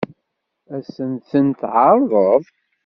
[0.75, 2.43] Ad sen-ten-tɛeṛḍeḍ?